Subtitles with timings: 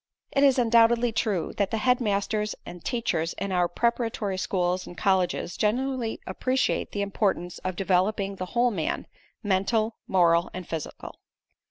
[0.31, 4.97] It is undoubtedly true that the head masters and teachers in our preparatory schools and
[4.97, 9.05] colleges generally appreciate the importance of developing the whole man,
[9.43, 11.19] mental, moral and physical.